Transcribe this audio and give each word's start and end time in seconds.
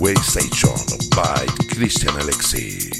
Way 0.00 0.14
Station 0.14 0.70
by 1.10 1.44
Cristian 1.68 2.18
Alexis. 2.22 2.99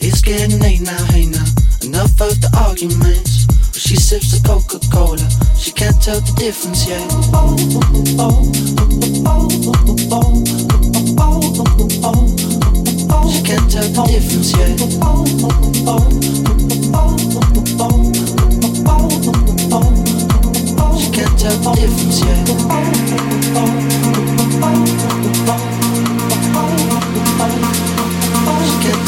It's 0.00 0.20
getting 0.20 0.60
late 0.60 0.80
now, 0.80 1.04
hey 1.06 1.26
now. 1.26 1.44
Enough 1.82 2.20
of 2.20 2.40
the 2.40 2.50
arguments. 2.66 3.46
She 3.78 3.96
sips 3.96 4.32
the 4.32 4.40
Coca-Cola, 4.46 5.28
she 5.56 5.70
can't 5.70 6.00
tell 6.02 6.20
the 6.20 6.32
difference 6.32 6.88
yet. 6.88 7.06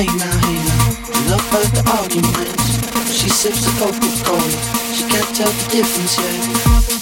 Late 0.00 0.08
now, 0.16 0.38
hey 0.40 0.54
now. 0.54 1.26
Enough 1.26 1.52
of 1.52 1.74
the 1.74 1.82
arguments. 2.00 3.12
She 3.14 3.28
sips 3.28 3.66
the 3.66 3.72
Coca-Cola, 3.78 4.50
she 4.94 5.04
can't 5.04 5.36
tell 5.36 5.52
the 5.52 5.68
difference 5.70 6.16
yet. 6.16 6.99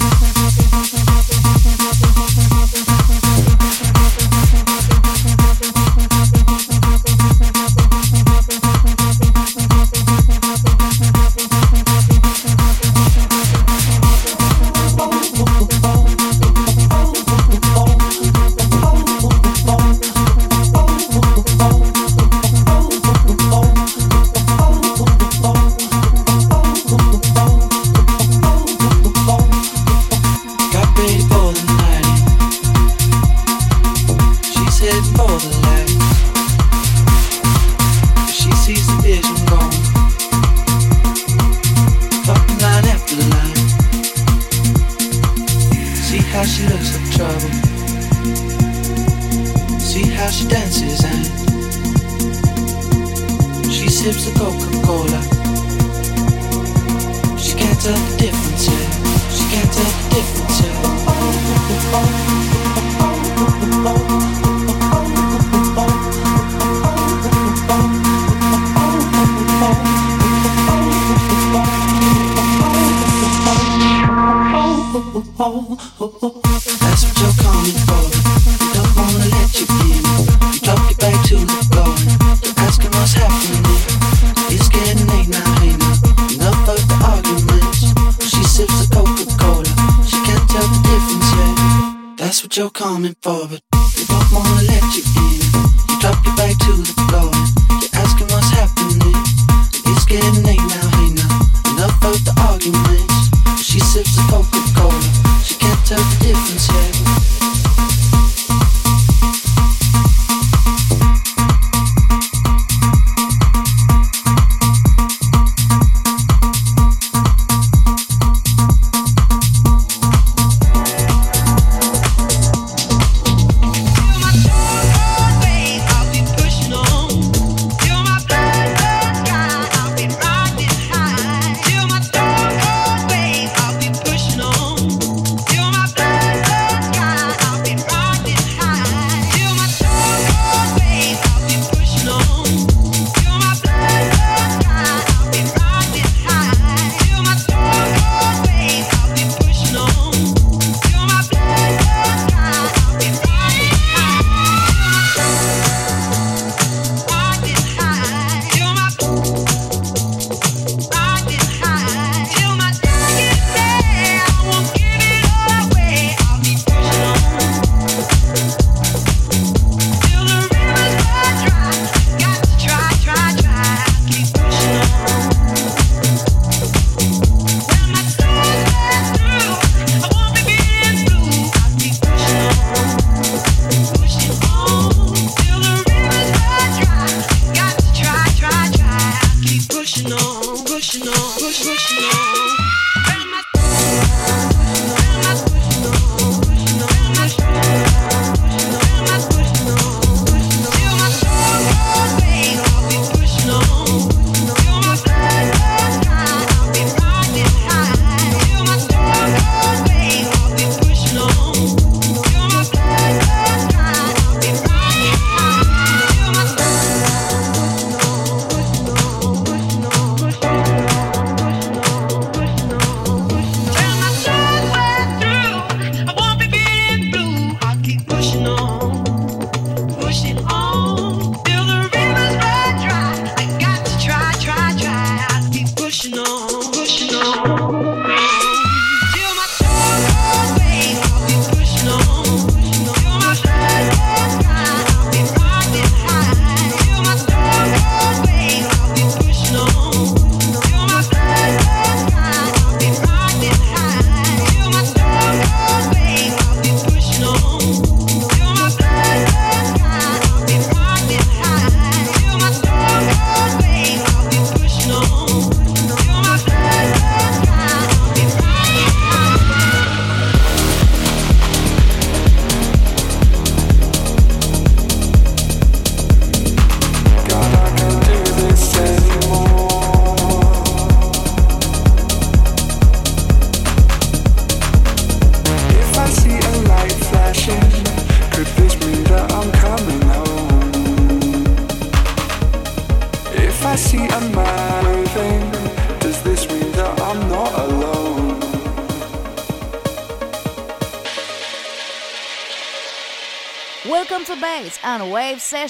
And 237.20 237.58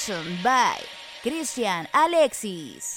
By 0.09 0.81
Christian 1.21 1.87
Alexis. 1.93 2.88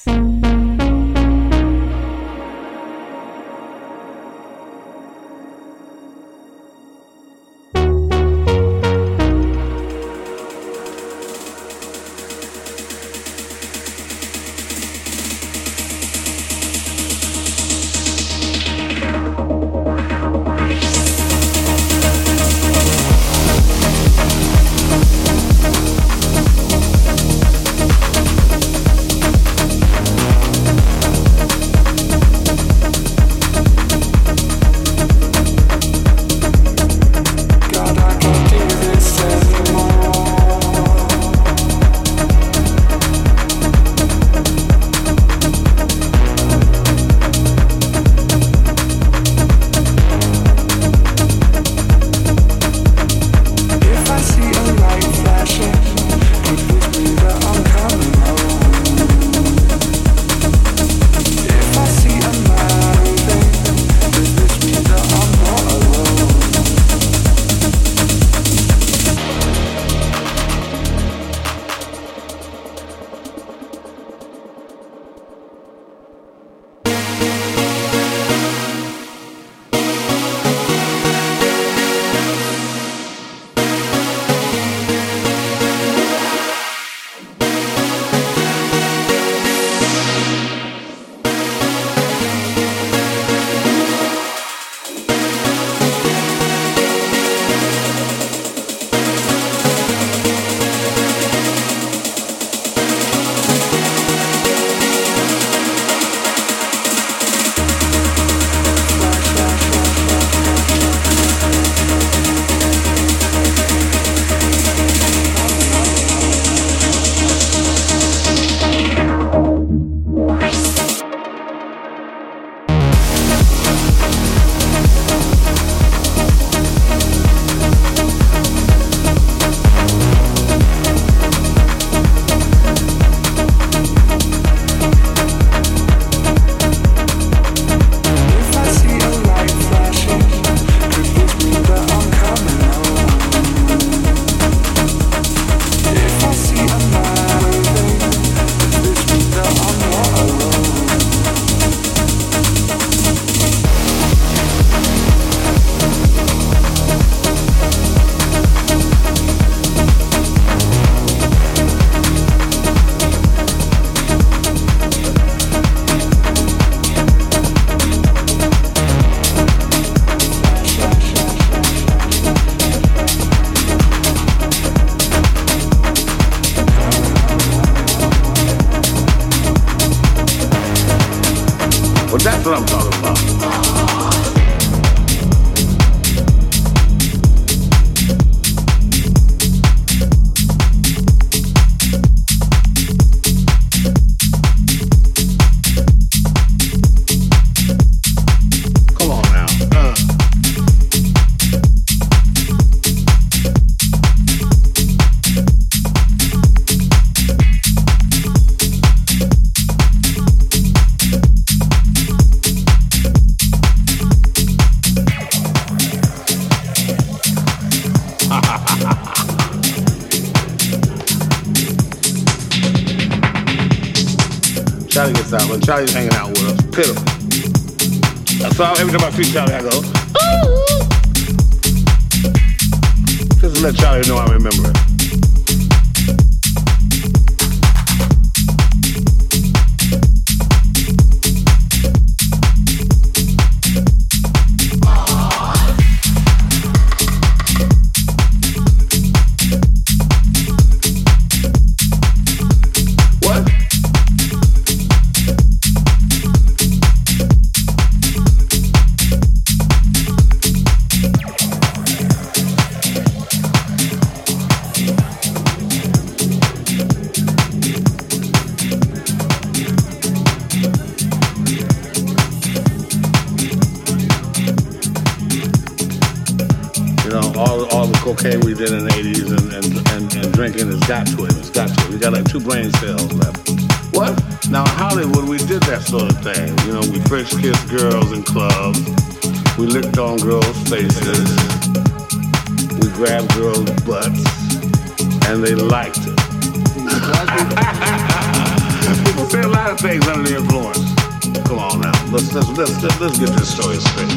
get 303.26 303.38
this 303.38 303.54
story 303.54 303.76
straight. 303.76 304.10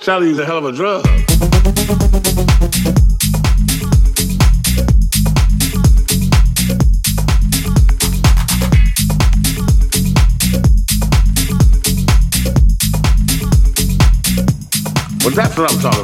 Charlie's 0.00 0.38
a 0.38 0.46
hell 0.46 0.58
of 0.58 0.64
a 0.64 0.72
drug. 0.72 1.04
Well, 15.20 15.34
that's 15.34 15.58
what 15.58 15.70
I'm 15.70 15.80
talking 15.80 16.00
about. 16.00 16.03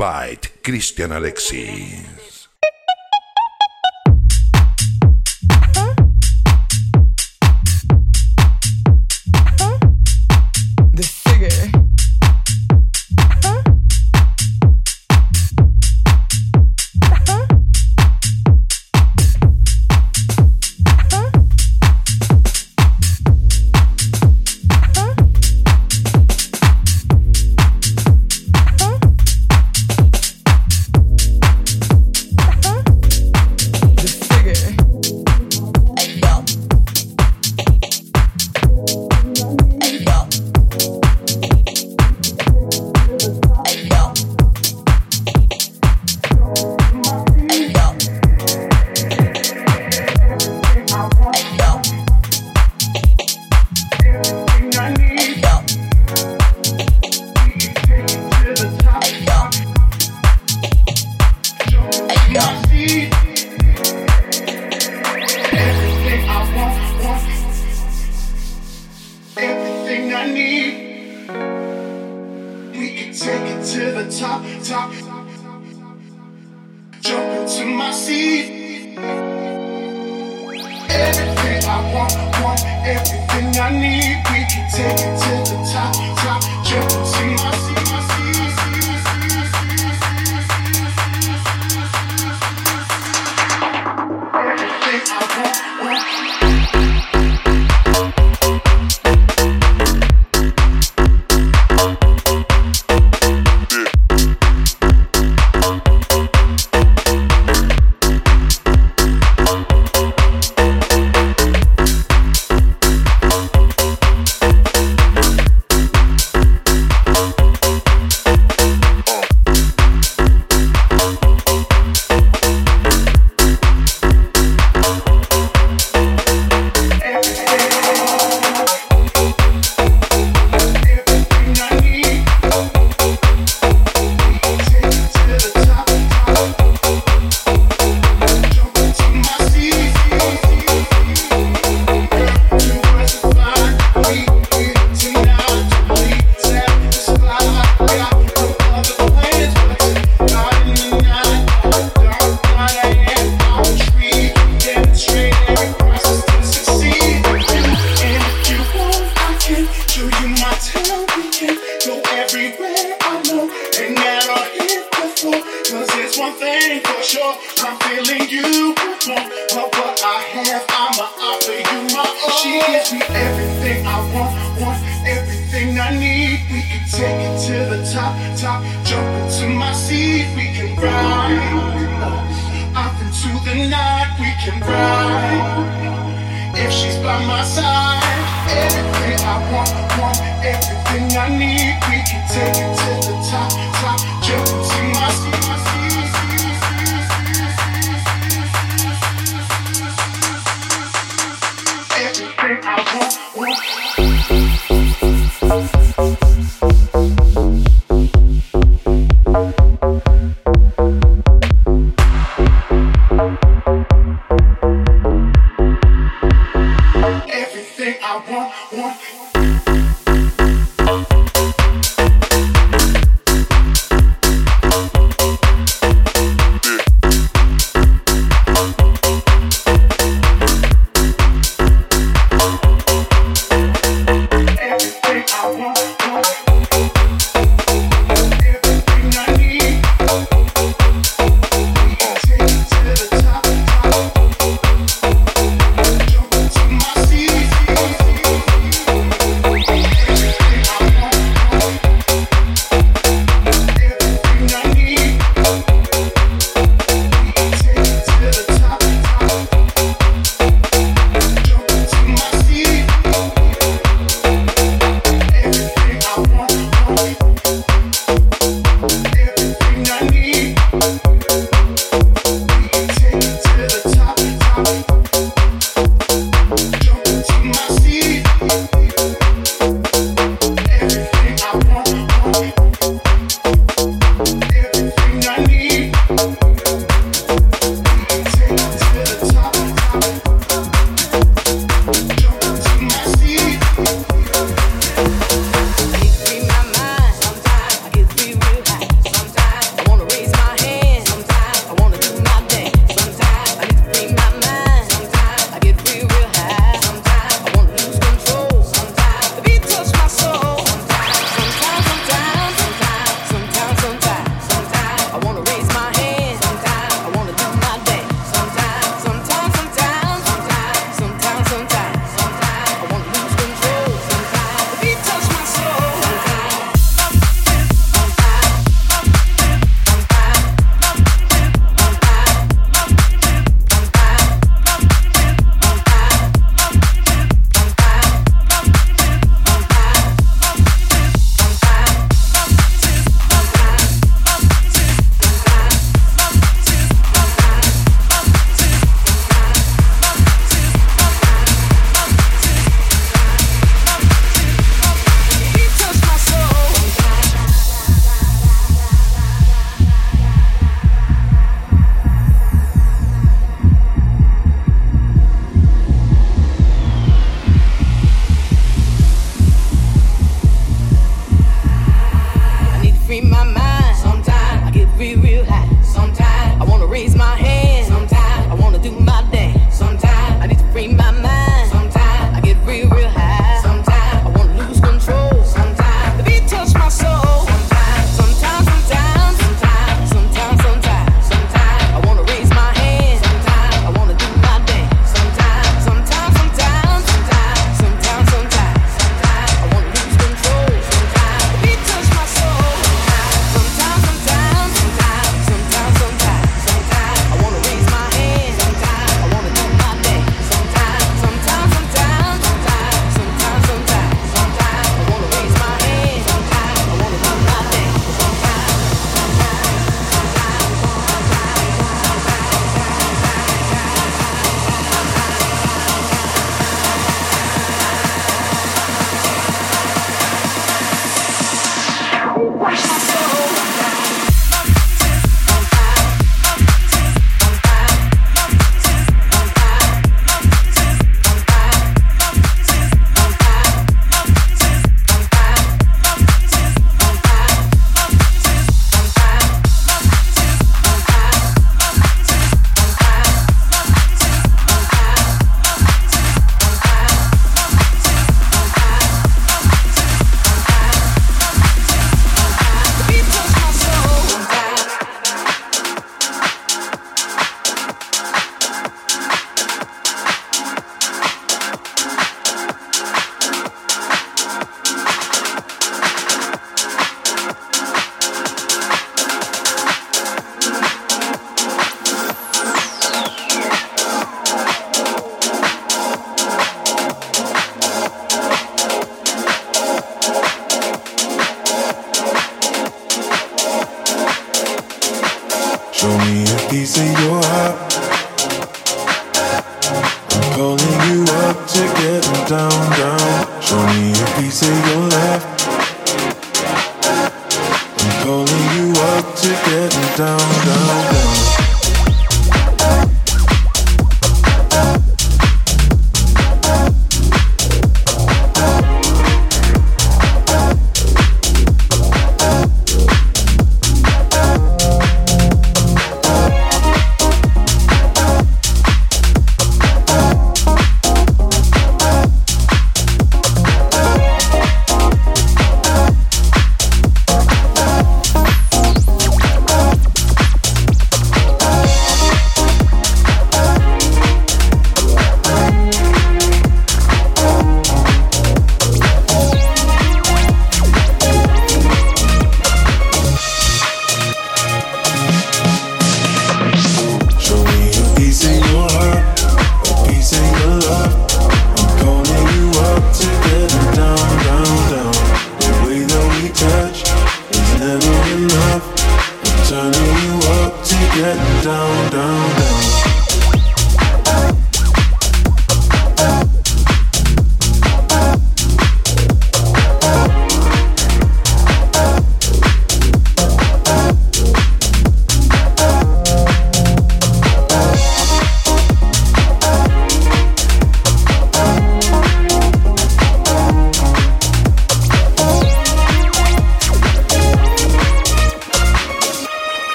Byte, 0.00 0.62
Cristian 0.62 1.12
Alexi. 1.12 2.19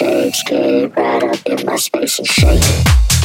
and 0.00 0.34
shake. 0.34 0.46
Get 0.46 0.96
right 0.96 1.22
up 1.22 1.46
in 1.46 1.66
my 1.66 1.76
space 1.76 2.18
and 2.18 2.26
shake. 2.26 3.17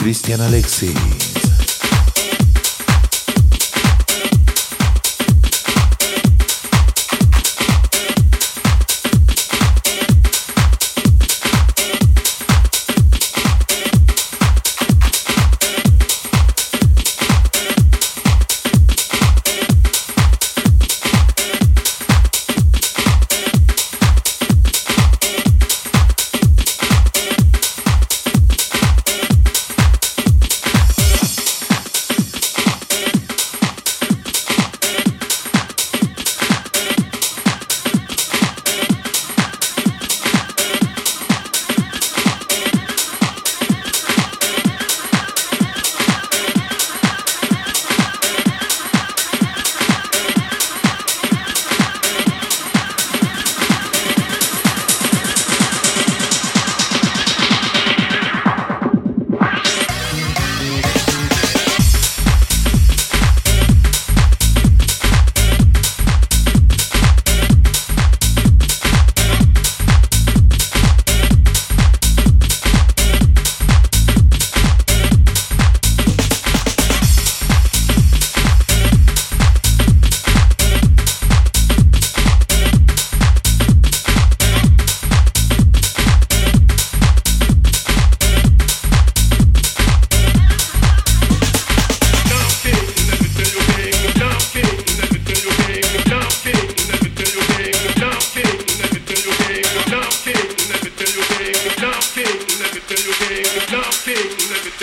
Cristian 0.00 0.40
Alexis. 0.40 1.21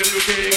Okay. 0.02 0.49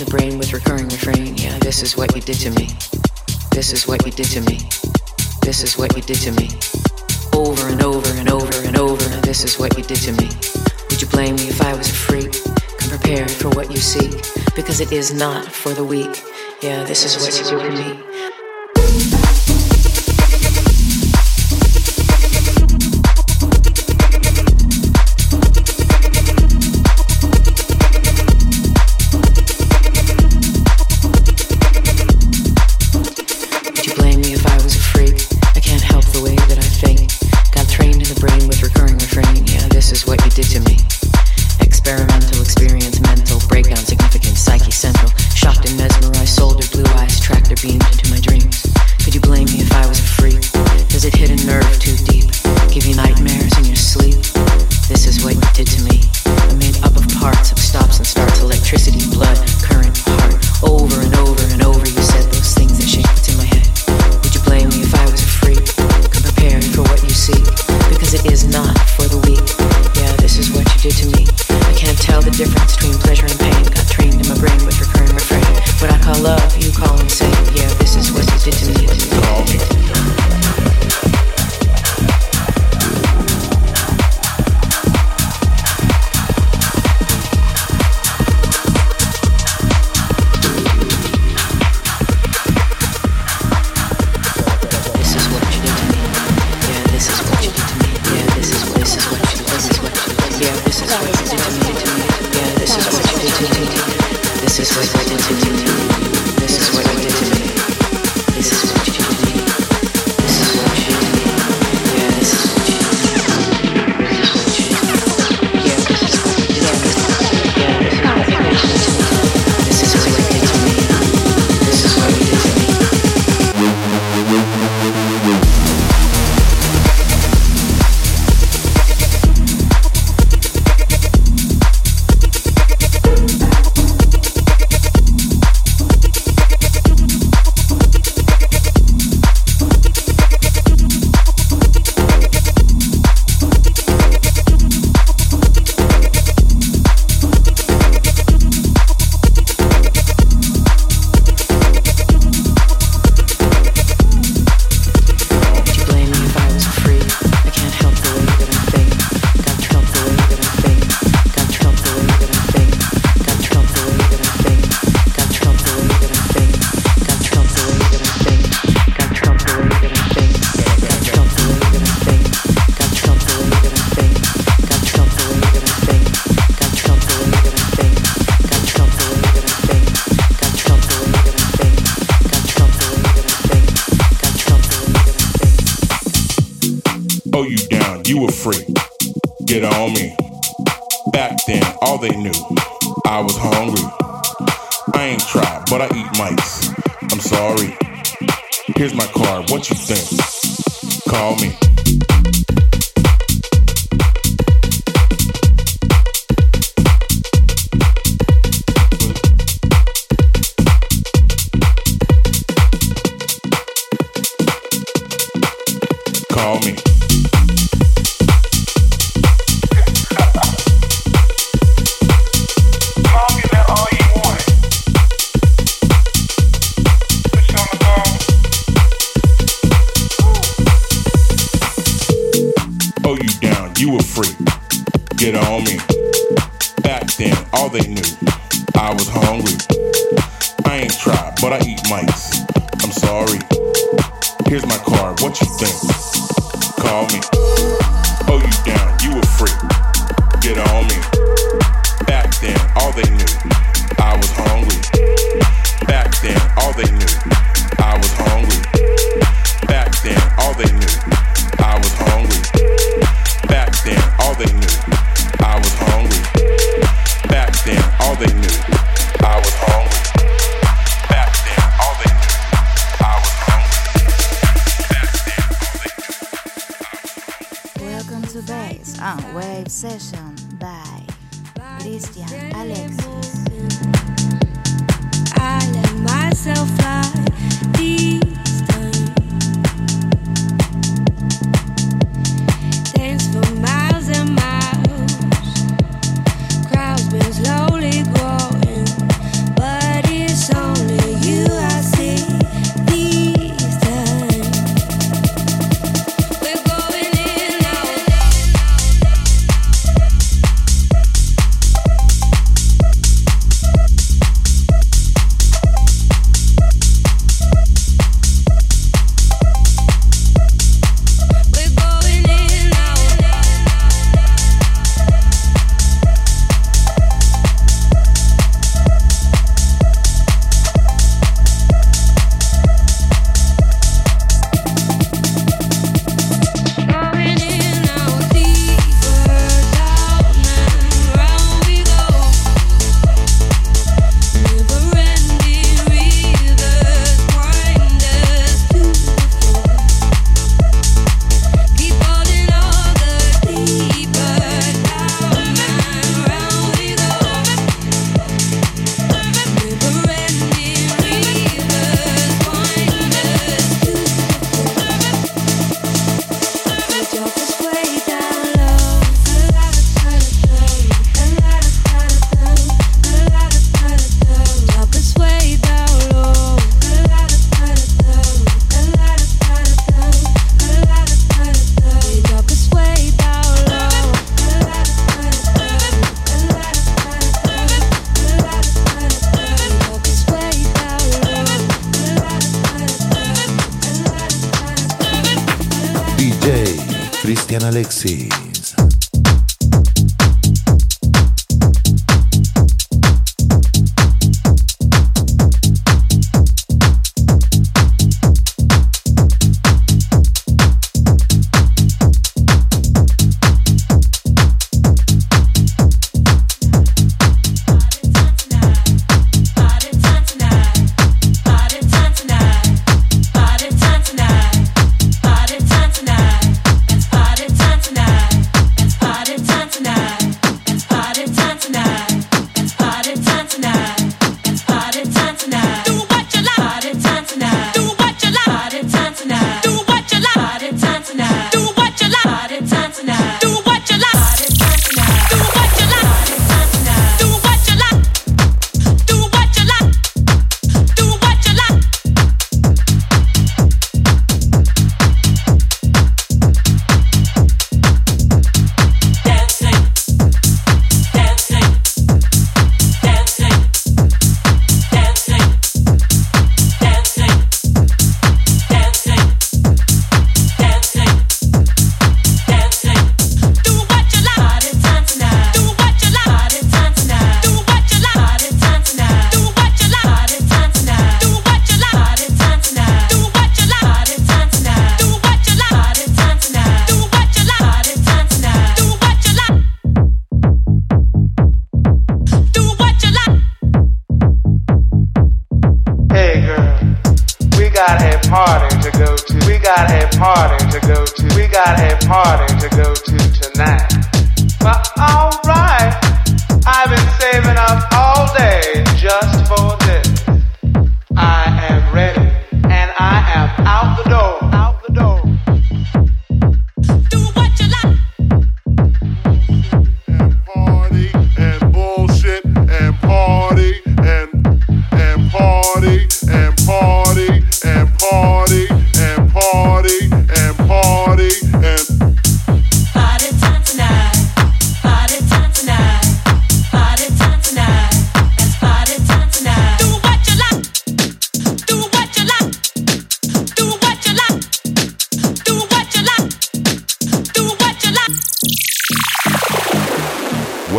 the 0.00 0.10
brain 0.10 0.38
with 0.38 0.54
recurring 0.54 0.88
refrain. 0.88 1.36
Yeah, 1.36 1.58
this 1.58 1.82
is 1.82 1.94
what 1.94 2.16
you 2.16 2.22
did 2.22 2.36
to 2.36 2.50
me. 2.52 2.68
This 3.50 3.72
is 3.74 3.86
what 3.86 4.06
you 4.06 4.10
did 4.10 4.26
to 4.32 4.40
me. 4.40 4.58
This 5.42 5.62
is 5.62 5.76
what 5.76 5.94
you 5.94 6.00
did 6.00 6.16
to 6.24 6.32
me. 6.32 6.48
Over 7.34 7.68
and 7.68 7.82
over 7.82 8.08
and 8.18 8.30
over 8.30 8.66
and 8.66 8.78
over. 8.78 9.08
Now 9.10 9.20
this 9.20 9.44
is 9.44 9.58
what 9.58 9.76
you 9.76 9.84
did 9.84 9.98
to 10.08 10.12
me. 10.12 10.30
Would 10.88 11.02
you 11.02 11.08
blame 11.08 11.36
me 11.36 11.48
if 11.48 11.60
I 11.60 11.74
was 11.74 11.90
a 11.90 11.92
freak? 11.92 12.32
Come 12.78 12.88
prepared 12.96 13.30
for 13.30 13.50
what 13.50 13.70
you 13.70 13.76
seek, 13.76 14.24
because 14.56 14.80
it 14.80 14.90
is 14.90 15.12
not 15.12 15.44
for 15.44 15.74
the 15.74 15.84
weak. 15.84 16.22
Yeah, 16.62 16.82
this 16.84 17.04
is 17.04 17.20
what 17.20 17.36
you 17.36 17.44
did 17.44 17.76
to 17.76 17.94
me. 17.94 18.09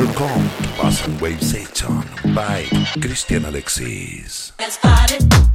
Welcome 0.01 0.49
to 0.63 0.81
Bass 0.81 1.05
and 1.05 1.21
Wave 1.21 1.43
Session 1.43 1.97
by 2.33 2.63
Cristian 2.97 3.45
Alexis. 3.45 4.51
Let's 4.57 4.77
party. 4.79 5.50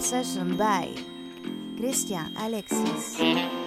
Session 0.00 0.56
by 0.56 0.88
Cristian 1.76 2.32
Alexis. 2.40 3.59